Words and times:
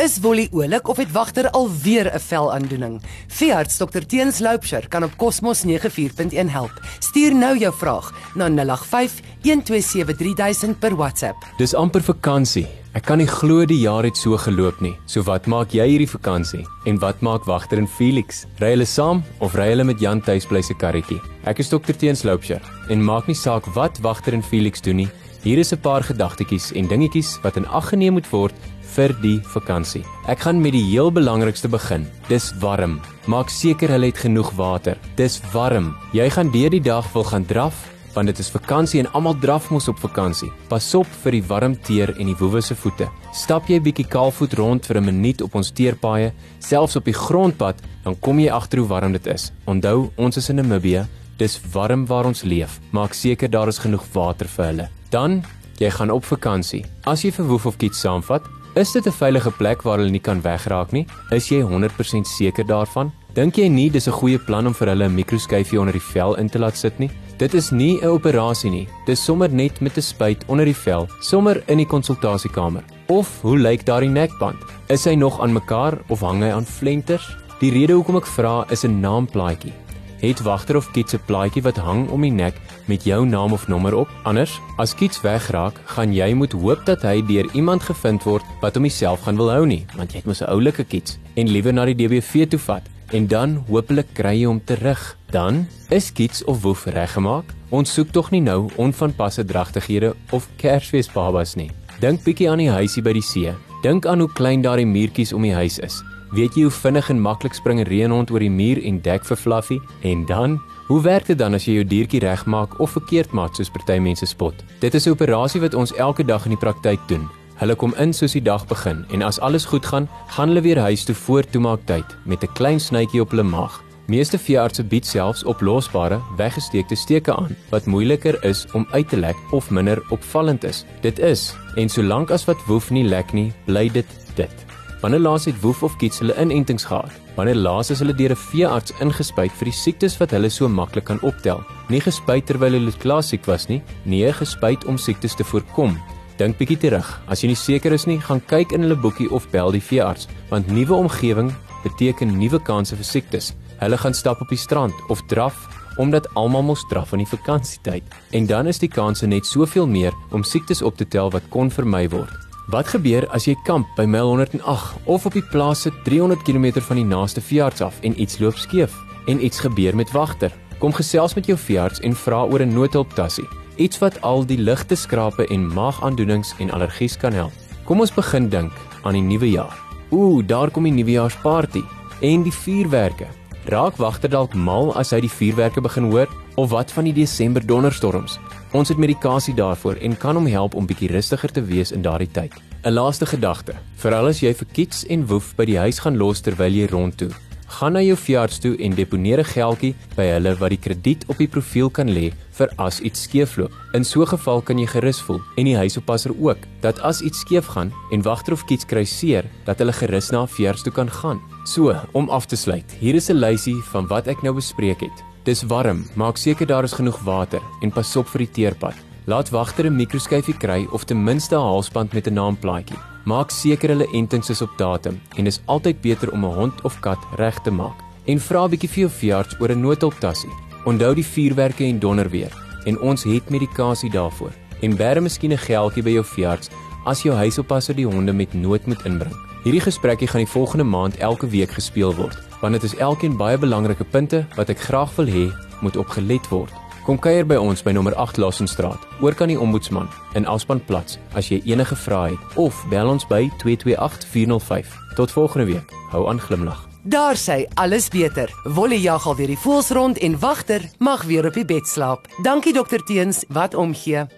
Is 0.00 0.18
Wolly 0.20 0.48
oulik 0.52 0.88
of 0.88 0.96
het 0.96 1.12
wagter 1.12 1.50
alweer 1.50 2.14
'n 2.14 2.18
velaandoening? 2.18 3.02
Veearts 3.26 3.76
Dr 3.76 3.98
Teens 4.06 4.38
Loupsher 4.38 4.88
kan 4.88 5.02
op 5.02 5.16
Cosmos 5.16 5.60
94.1 5.60 6.48
help. 6.48 6.80
Stuur 6.98 7.34
nou 7.34 7.58
jou 7.58 7.74
vraag 7.74 8.12
na 8.34 8.48
085 8.48 9.20
1273000 9.42 10.78
per 10.78 10.96
WhatsApp. 10.96 11.36
Dis 11.58 11.74
amper 11.74 12.02
vakansie. 12.02 12.66
Ek 12.90 13.04
kan 13.06 13.20
nie 13.22 13.28
glo 13.30 13.62
die 13.70 13.84
jaar 13.84 14.02
het 14.02 14.18
so 14.18 14.34
geloop 14.34 14.80
nie. 14.82 14.96
So 15.06 15.22
wat 15.22 15.46
maak 15.46 15.70
jy 15.70 15.84
hierdie 15.92 16.10
vakansie? 16.10 16.64
En 16.90 16.98
wat 16.98 17.20
maak 17.22 17.46
Wagter 17.46 17.78
en 17.78 17.86
Felix? 17.86 18.44
Ry 18.58 18.72
hulle 18.74 18.86
saam 18.86 19.22
of 19.38 19.54
ry 19.54 19.68
hulle 19.70 19.86
met 19.86 20.02
Jan 20.02 20.18
Tuisbly 20.20 20.62
se 20.66 20.74
karretjie? 20.74 21.20
Ek 21.46 21.62
is 21.62 21.70
Dr 21.70 21.94
Teens 21.94 22.24
Loupsher 22.26 22.58
en 22.90 23.04
maak 23.06 23.30
nie 23.30 23.38
saak 23.38 23.68
wat 23.76 24.02
Wagter 24.02 24.34
en 24.34 24.42
Felix 24.42 24.82
doen 24.82 25.04
nie. 25.04 25.10
Hier 25.44 25.58
is 25.58 25.72
'n 25.72 25.78
paar 25.78 26.02
gedagtetjies 26.02 26.72
en 26.74 26.88
dingetjies 26.88 27.38
wat 27.42 27.56
in 27.56 27.66
ag 27.66 27.88
geneem 27.94 28.12
moet 28.18 28.30
word 28.30 28.54
vir 28.96 29.14
die 29.22 29.40
vakansie. 29.54 30.04
Ek 30.26 30.40
gaan 30.40 30.60
met 30.60 30.72
die 30.72 30.84
heel 30.90 31.12
belangrikste 31.12 31.68
begin. 31.68 32.06
Dis 32.28 32.52
warm. 32.60 33.00
Maak 33.26 33.48
seker 33.48 33.88
hulle 33.88 34.06
het 34.06 34.18
genoeg 34.18 34.50
water. 34.56 34.98
Dis 35.16 35.40
warm. 35.52 35.94
Jy 36.12 36.28
gaan 36.30 36.50
deur 36.50 36.70
die 36.70 36.82
dag 36.82 37.06
wil 37.12 37.24
gaan 37.24 37.46
draf 37.46 37.86
want 38.14 38.26
dit 38.26 38.38
is 38.38 38.50
vakansie 38.50 39.00
en 39.00 39.08
almal 39.12 39.36
draf 39.38 39.70
mos 39.70 39.88
op 39.88 39.98
vakansie. 39.98 40.50
Pas 40.68 40.94
op 40.94 41.06
vir 41.22 41.32
die 41.32 41.42
warm 41.48 41.76
teer 41.86 42.14
en 42.18 42.26
die 42.26 42.36
woewe 42.40 42.62
se 42.62 42.74
voete. 42.74 43.08
Stap 43.32 43.68
jy 43.68 43.80
bietjie 43.80 44.06
kaalvoet 44.08 44.54
rond 44.58 44.86
vir 44.86 44.96
'n 45.00 45.04
minuut 45.04 45.42
op 45.42 45.54
ons 45.54 45.70
teerpaaie, 45.70 46.32
selfs 46.58 46.96
op 46.96 47.04
die 47.04 47.14
grondpad, 47.14 47.76
dan 48.04 48.16
kom 48.20 48.38
jy 48.38 48.50
agter 48.50 48.78
hoe 48.78 48.88
warm 48.88 49.12
dit 49.12 49.26
is. 49.26 49.52
Onthou, 49.66 50.10
ons 50.16 50.36
is 50.36 50.48
in 50.48 50.56
Namibië. 50.56 51.06
Dis 51.38 51.60
warm 51.72 52.06
waar 52.06 52.26
ons 52.26 52.42
leef. 52.42 52.80
Maak 52.92 53.14
seker 53.14 53.48
daar 53.50 53.68
is 53.68 53.78
genoeg 53.78 54.04
water 54.12 54.46
vir 54.48 54.66
hulle. 54.66 54.88
Dan 55.10 55.44
jy 55.78 55.90
gaan 55.90 56.10
op 56.10 56.24
vakansie. 56.24 56.84
As 57.04 57.22
jy 57.22 57.30
vir 57.32 57.46
Woef 57.46 57.66
of 57.66 57.76
Kiet 57.76 57.94
saamvat, 57.94 58.42
Is 58.76 58.92
dit 58.92 59.06
'n 59.06 59.10
veilige 59.12 59.50
plek 59.50 59.82
waar 59.82 59.98
hulle 59.98 60.10
nie 60.10 60.20
kan 60.20 60.40
wegraak 60.42 60.92
nie? 60.92 61.06
Is 61.30 61.48
jy 61.48 61.60
100% 61.60 62.26
seker 62.26 62.64
daarvan? 62.64 63.12
Dink 63.30 63.60
jy 63.60 63.68
nie 63.70 63.90
dis 63.94 64.08
'n 64.08 64.12
goeie 64.12 64.38
plan 64.38 64.66
om 64.66 64.74
vir 64.74 64.88
hulle 64.88 65.06
'n 65.06 65.14
mikroskyfie 65.14 65.78
onder 65.78 65.92
die 65.92 66.08
vel 66.12 66.34
in 66.34 66.48
te 66.48 66.58
laat 66.58 66.76
sit 66.76 66.98
nie? 66.98 67.10
Dit 67.38 67.54
is 67.54 67.70
nie 67.70 68.00
'n 68.02 68.06
operasie 68.06 68.70
nie. 68.70 68.88
Dis 69.06 69.24
sommer 69.24 69.48
net 69.48 69.80
met 69.80 69.96
'n 69.96 70.02
spuit 70.02 70.44
onder 70.48 70.64
die 70.64 70.74
vel, 70.74 71.06
sommer 71.20 71.62
in 71.68 71.78
die 71.78 71.86
konsultasiekamer. 71.86 72.82
Of 73.06 73.40
hoe 73.42 73.56
lyk 73.56 73.86
daardie 73.86 74.10
nekband? 74.10 74.56
Is 74.88 75.04
hy 75.04 75.14
nog 75.14 75.40
aan 75.40 75.52
mekaar 75.52 75.98
of 76.08 76.20
hang 76.20 76.42
hy 76.42 76.50
aan 76.50 76.66
flenters? 76.66 77.36
Die 77.60 77.70
rede 77.70 77.92
hoekom 77.92 78.16
ek 78.16 78.26
vra 78.26 78.64
is 78.68 78.84
'n 78.84 79.00
naamplaatjie 79.00 79.72
het 80.20 80.42
wagter 80.42 80.76
of 80.76 80.90
kiets 80.90 81.14
'n 81.14 81.24
plaatjie 81.26 81.62
wat 81.62 81.76
hang 81.76 82.08
om 82.10 82.20
die 82.20 82.30
nek 82.30 82.54
met 82.84 83.04
jou 83.04 83.26
naam 83.26 83.52
of 83.52 83.68
nommer 83.68 83.94
op. 83.94 84.08
Anders, 84.22 84.60
as 84.76 84.94
kiets 84.94 85.20
wegraak, 85.20 85.80
gaan 85.84 86.12
jy 86.12 86.34
moet 86.34 86.52
hoop 86.52 86.84
dat 86.84 87.02
hy 87.02 87.22
deur 87.26 87.46
iemand 87.54 87.82
gevind 87.82 88.22
word 88.24 88.42
wat 88.60 88.74
hom 88.74 88.88
self 88.88 89.22
gaan 89.22 89.36
wil 89.36 89.50
hou 89.50 89.66
nie, 89.66 89.86
want 89.96 90.12
jy 90.12 90.16
het 90.16 90.26
mos 90.26 90.40
'n 90.42 90.50
oulike 90.50 90.84
kiets 90.84 91.18
en 91.34 91.48
liewer 91.48 91.72
na 91.72 91.84
die 91.84 91.94
DBV 91.94 92.48
toe 92.48 92.58
vat 92.58 92.82
en 93.12 93.26
dan 93.26 93.56
hopelik 93.68 94.14
kry 94.14 94.34
jy 94.40 94.46
hom 94.46 94.60
terug. 94.64 95.16
Dan 95.30 95.66
is 95.90 96.12
kiets 96.12 96.44
of 96.44 96.62
woef 96.62 96.86
reggemaak. 96.86 97.54
Ons 97.70 97.92
soek 97.94 98.10
tog 98.10 98.30
nie 98.30 98.42
nou 98.42 98.68
onvanpasse 98.76 99.44
dragtighede 99.44 100.14
of 100.30 100.48
Kersfeesbabas 100.56 101.56
nie. 101.56 101.70
Dink 102.00 102.24
bietjie 102.24 102.50
aan 102.50 102.62
die 102.62 102.70
huisie 102.70 103.02
by 103.02 103.12
die 103.12 103.24
see. 103.24 103.52
Dink 103.82 104.06
aan 104.06 104.20
hoe 104.20 104.32
klein 104.32 104.62
daardie 104.62 104.88
muurtjies 104.88 105.32
om 105.32 105.42
die 105.42 105.54
huis 105.54 105.78
is. 105.78 106.00
Weet 106.30 106.54
jy 106.54 106.68
hoe 106.68 106.74
vinnig 106.74 107.08
en 107.10 107.20
maklik 107.20 107.54
spring 107.54 107.80
'n 107.80 107.88
reënhond 107.90 108.30
oor 108.30 108.38
die 108.38 108.50
muur 108.50 108.78
en 108.84 109.00
dek 109.02 109.24
vir 109.24 109.36
Fluffy? 109.36 109.78
En 110.02 110.26
dan, 110.26 110.60
hoe 110.86 111.02
werk 111.02 111.26
dit 111.26 111.38
dan 111.38 111.54
as 111.54 111.64
jy 111.64 111.74
jou 111.74 111.84
diertjie 111.84 112.20
regmaak 112.20 112.80
of 112.80 112.90
verkeerd 112.90 113.32
maak 113.32 113.54
soos 113.54 113.70
party 113.70 113.98
mense 113.98 114.26
spot? 114.26 114.54
Dit 114.80 114.94
is 114.94 115.06
'n 115.06 115.10
operasie 115.10 115.60
wat 115.60 115.74
ons 115.74 115.92
elke 115.94 116.24
dag 116.24 116.44
in 116.44 116.50
die 116.50 116.58
praktyk 116.58 117.00
doen. 117.08 117.28
Hulle 117.60 117.74
kom 117.76 117.92
in 118.00 118.14
soos 118.16 118.32
die 118.32 118.40
dag 118.40 118.62
begin 118.70 119.02
en 119.12 119.20
as 119.26 119.38
alles 119.44 119.66
goed 119.68 119.84
gaan, 119.84 120.06
gaan 120.32 120.48
hulle 120.48 120.62
weer 120.64 120.78
huis 120.80 121.02
toe 121.04 121.14
voor 121.14 121.44
toemaaktyd 121.44 122.14
met 122.24 122.42
'n 122.42 122.52
klein 122.56 122.80
snytjie 122.80 123.20
op 123.20 123.30
hulle 123.30 123.44
maag. 123.44 123.82
Meeste 124.06 124.38
veeartse 124.38 124.84
bied 124.84 125.06
selfs 125.06 125.44
oplosbare, 125.44 126.20
weggesteekte 126.36 126.94
steke 126.94 127.36
aan 127.36 127.56
wat 127.70 127.86
moeiliker 127.86 128.44
is 128.44 128.66
om 128.72 128.86
uit 128.90 129.08
te 129.08 129.16
lek 129.16 129.36
of 129.52 129.70
minder 129.70 130.02
opvallend 130.10 130.64
is. 130.64 130.84
Dit 131.00 131.18
is 131.18 131.54
en 131.76 131.88
solank 131.88 132.30
as 132.30 132.44
wat 132.44 132.66
woef 132.66 132.90
nie 132.90 133.04
lek 133.04 133.32
nie, 133.32 133.52
bly 133.66 133.88
dit 133.88 134.08
dit. 134.34 134.64
Wanneer 135.00 135.20
laas 135.20 135.44
het 135.44 135.60
Woef 135.60 135.82
of 135.82 135.96
Kiets 135.96 136.18
hulle 136.18 136.36
inentings 136.40 136.84
gehad? 136.84 137.10
Wanneer 137.34 137.56
laas 137.56 137.90
is 137.90 137.98
hulle 137.98 138.14
deur 138.14 138.30
'n 138.30 138.36
veearts 138.36 138.92
ingespuit 139.00 139.52
vir 139.52 139.64
die 139.64 139.80
siektes 139.84 140.18
wat 140.18 140.30
hulle 140.30 140.48
so 140.48 140.68
maklik 140.68 141.04
kan 141.04 141.20
optel? 141.22 141.62
Nie 141.88 142.00
gespuit 142.00 142.46
terwyl 142.46 142.72
hulle 142.72 142.92
klaar 142.98 143.22
siek 143.22 143.44
was 143.46 143.68
nie, 143.68 143.82
nee, 144.04 144.32
gespuit 144.32 144.84
om 144.84 144.96
siektes 144.96 145.34
te 145.34 145.44
voorkom. 145.44 145.98
Dink 146.40 146.56
bietjie 146.56 146.78
terug. 146.80 147.08
As 147.28 147.42
jy 147.42 147.50
nie 147.50 147.58
seker 147.58 147.92
is 147.92 148.06
nie, 148.08 148.16
gaan 148.24 148.40
kyk 148.48 148.70
in 148.72 148.86
hulle 148.86 148.96
boekie 148.96 149.26
of 149.28 149.44
bel 149.52 149.74
die 149.74 149.82
veearts, 149.84 150.24
want 150.48 150.70
nuwe 150.72 150.96
omgewing 150.96 151.50
beteken 151.84 152.32
nuwe 152.38 152.56
kansse 152.64 152.96
vir 152.96 153.04
siektes. 153.04 153.50
Hulle 153.82 153.98
gaan 154.00 154.16
stap 154.16 154.40
op 154.40 154.48
die 154.48 154.60
strand 154.60 154.96
of 155.12 155.20
draf 155.28 155.66
omdat 156.00 156.30
almal 156.40 156.64
mos 156.64 156.86
draf 156.88 157.12
in 157.12 157.20
die 157.20 157.28
vakansietyd 157.28 158.14
en 158.38 158.46
dan 158.48 158.70
is 158.70 158.80
die 158.80 158.88
kanse 158.88 159.26
net 159.28 159.44
soveel 159.44 159.88
meer 159.90 160.16
om 160.32 160.46
siektes 160.46 160.80
op 160.80 160.96
te 160.96 161.04
tel 161.04 161.28
wat 161.34 161.44
kon 161.52 161.68
vermy 161.68 162.06
word. 162.08 162.32
Wat 162.72 162.88
gebeur 162.88 163.26
as 163.36 163.44
jy 163.44 163.56
kamp 163.66 163.90
by 163.98 164.06
myl 164.08 164.32
108 164.32 165.04
of 165.10 165.26
op 165.28 165.36
die 165.36 165.44
plaas 165.52 165.84
sit 165.84 165.96
300 166.08 166.46
km 166.46 166.80
van 166.88 167.02
die 167.02 167.08
naaste 167.12 167.44
veearts 167.44 167.84
af 167.84 168.00
en 168.00 168.16
iets 168.16 168.40
loop 168.40 168.56
skeef 168.56 168.96
en 169.28 169.44
iets 169.44 169.60
gebeur 169.60 169.96
met 169.96 170.16
wagter? 170.16 170.54
Kom 170.80 170.94
gesels 170.96 171.36
met 171.36 171.50
jou 171.50 171.58
veearts 171.58 172.00
en 172.00 172.16
vra 172.16 172.46
oor 172.48 172.64
'n 172.64 172.72
noodhulptassie, 172.72 173.48
iets 173.76 173.98
wat 173.98 174.20
al 174.22 174.46
die 174.46 174.58
ligte 174.58 174.96
skrape 174.96 175.46
en 175.50 175.66
maagaandoenings 175.74 176.54
en 176.58 176.70
allergies 176.70 177.16
kan 177.16 177.32
help. 177.32 177.52
Kom 177.84 178.00
ons 178.00 178.14
begin 178.14 178.48
dink 178.48 178.72
aan 179.02 179.18
die 179.18 179.24
nuwe 179.24 179.50
jaar. 179.50 179.76
Ooh, 180.10 180.46
daar 180.46 180.70
kom 180.70 180.84
die 180.88 180.94
nuwejaarsparty 180.94 181.82
en 182.20 182.42
die 182.42 182.54
vuurwerke. 182.54 183.26
Raak 183.70 183.96
wagter 183.96 184.30
dalk 184.30 184.54
mal 184.54 184.94
as 184.98 185.12
hy 185.14 185.20
die 185.20 185.32
vuurwerke 185.32 185.80
begin 185.80 186.10
hoor 186.10 186.30
of 186.56 186.70
wat 186.70 186.90
van 186.92 187.06
die 187.06 187.14
Desember 187.14 187.62
donderstorms? 187.66 188.38
Ons 188.72 188.88
het 188.88 188.98
medikasie 188.98 189.54
daarvoor 189.54 190.00
en 190.00 190.16
kan 190.16 190.38
hom 190.38 190.46
help 190.46 190.74
om 190.74 190.86
bietjie 190.86 191.10
rustiger 191.12 191.52
te 191.52 191.62
wees 191.62 191.92
in 191.92 192.02
daardie 192.02 192.30
tyd. 192.30 192.54
'n 192.82 192.92
Laaste 192.92 193.26
gedagte. 193.26 193.74
Veral 193.96 194.26
as 194.26 194.40
jy 194.40 194.54
vir 194.54 194.68
kiets 194.72 195.04
en 195.06 195.26
woef 195.26 195.54
by 195.56 195.64
die 195.64 195.78
huis 195.78 195.98
gaan 195.98 196.16
los 196.16 196.40
terwyl 196.40 196.72
jy 196.72 196.86
rondtoe. 196.88 197.30
Gaan 197.70 197.94
na 197.94 198.00
jou 198.02 198.16
veearts 198.18 198.58
toe 198.58 198.72
en 198.82 198.94
deponeer 198.98 199.38
'n 199.38 199.52
geldjie 199.54 199.94
by 200.16 200.26
hulle 200.26 200.54
wat 200.58 200.70
die 200.70 200.78
krediet 200.78 201.24
op 201.28 201.38
die 201.38 201.48
profiel 201.48 201.90
kan 201.90 202.08
lê 202.08 202.32
vir 202.58 202.68
as 202.76 203.00
iets 203.00 203.22
skeefloop. 203.22 203.72
In 203.94 204.04
so 204.04 204.22
'n 204.22 204.26
geval 204.26 204.60
kan 204.60 204.78
jy 204.78 204.86
gerus 204.86 205.20
voel 205.20 205.40
en 205.56 205.64
die 205.64 205.76
huisoppasser 205.76 206.32
ook 206.40 206.58
dat 206.80 206.98
as 207.00 207.20
iets 207.20 207.40
skeef 207.40 207.66
gaan 207.66 207.92
en 208.12 208.22
wagter 208.22 208.52
of 208.52 208.64
kiets 208.64 208.84
kry 208.84 209.04
seer, 209.04 209.44
dat 209.64 209.78
hulle 209.78 209.92
gerus 209.92 210.30
na 210.30 210.42
'n 210.42 210.48
veearts 210.48 210.82
toe 210.82 210.92
kan 210.92 211.10
gaan. 211.10 211.40
So, 211.64 211.94
om 212.12 212.28
af 212.28 212.46
te 212.46 212.56
sluit. 212.56 212.96
Hier 212.98 213.14
is 213.14 213.30
'n 213.30 213.38
lysie 213.38 213.82
van 213.92 214.06
wat 214.06 214.26
ek 214.26 214.42
nou 214.42 214.54
bespreek 214.54 215.00
het. 215.00 215.24
Dis 215.44 215.62
warm, 215.62 216.04
maak 216.14 216.36
seker 216.36 216.66
daar 216.66 216.84
is 216.84 216.92
genoeg 216.92 217.18
water 217.24 217.60
en 217.82 217.92
pas 217.92 218.16
op 218.16 218.28
vir 218.28 218.38
die 218.38 218.50
teerpad. 218.50 218.94
Laat 219.26 219.50
wagter 219.50 219.86
'n 219.86 219.96
mikroskyfie 219.96 220.56
kry 220.56 220.86
of 220.92 221.04
ten 221.04 221.24
minste 221.24 221.54
'n 221.54 221.60
halsband 221.60 222.12
met 222.12 222.26
'n 222.26 222.34
naamplaatjie. 222.34 222.98
Maak 223.30 223.52
seker 223.54 223.92
hulle 223.92 224.08
entings 224.16 224.48
is 224.50 224.62
op 224.64 224.72
datum 224.80 225.18
en 225.38 225.46
dis 225.46 225.60
altyd 225.70 226.00
beter 226.02 226.32
om 226.34 226.44
'n 226.44 226.54
hond 226.54 226.80
of 226.88 226.96
kat 227.00 227.20
reg 227.38 227.58
te 227.62 227.70
maak. 227.70 227.98
En 228.26 228.40
vra 228.40 228.64
'n 228.64 228.70
bietjie 228.70 228.90
vir 228.90 229.02
jou 229.02 229.10
veearts 229.20 229.56
oor 229.60 229.70
'n 229.70 229.80
noodoptassie. 229.80 230.50
Onthou 230.84 231.14
die 231.14 231.30
vuurwerke 231.34 231.84
en 231.84 231.98
donder 231.98 232.28
weer 232.30 232.52
en 232.84 232.98
ons 233.00 233.24
het 233.24 233.50
medikasie 233.50 234.10
daarvoor. 234.10 234.52
En 234.80 234.96
bære 234.96 235.20
miskien 235.20 235.52
'n 235.52 235.58
geldjie 235.68 236.02
by 236.02 236.10
jou 236.10 236.24
veearts 236.24 236.70
as 237.04 237.22
jou 237.22 237.34
huisoppasser 237.34 237.94
die 237.94 238.06
honde 238.06 238.32
met 238.32 238.54
nood 238.54 238.86
moet 238.86 239.04
inbring. 239.04 239.34
Hierdie 239.64 239.86
gesprekkie 239.88 240.28
gaan 240.28 240.44
die 240.44 240.54
volgende 240.56 240.84
maand 240.84 241.16
elke 241.16 241.46
week 241.46 241.70
gespeel 241.70 242.14
word 242.14 242.38
want 242.60 242.72
dit 242.72 242.82
is 242.82 242.96
elkeen 242.96 243.36
baie 243.36 243.58
belangrike 243.58 244.04
punte 244.04 244.46
wat 244.56 244.68
ek 244.68 244.80
graag 244.80 245.16
wil 245.16 245.26
hê 245.26 245.52
moet 245.80 245.96
opgelet 245.96 246.48
word. 246.48 246.72
Kom 247.10 247.18
kuier 247.18 247.42
by 247.42 247.56
ons 247.58 247.80
by 247.82 247.90
nommer 247.90 248.14
8 248.22 248.36
Lassenstraat, 248.38 249.02
oor 249.18 249.34
kan 249.34 249.50
die 249.50 249.56
ombudsman 249.58 250.06
in 250.38 250.44
Aspanplats 250.46 251.16
as 251.34 251.48
jy 251.50 251.56
enige 251.66 251.96
vrae 251.98 252.36
het 252.36 252.54
of 252.54 252.84
bel 252.92 253.10
ons 253.10 253.26
by 253.26 253.48
228405. 253.64 254.92
Tot 255.18 255.34
volgende 255.34 255.66
week. 255.72 255.90
Hou 256.12 256.28
aan 256.30 256.38
glimlag. 256.38 256.84
Daar 257.02 257.34
sê 257.34 257.64
alles 257.74 258.06
beter. 258.14 258.54
Wolle 258.62 259.00
jag 259.02 259.26
al 259.26 259.34
weer 259.40 259.50
die 259.50 259.58
voels 259.58 259.90
rond 259.90 260.22
en 260.22 260.38
wagter 260.38 260.86
mag 261.02 261.26
weer 261.26 261.50
op 261.50 261.58
die 261.58 261.66
bed 261.66 261.90
slaap. 261.90 262.30
Dankie 262.46 262.76
dokter 262.78 263.02
Teens 263.02 263.42
wat 263.48 263.74
omgee. 263.74 264.28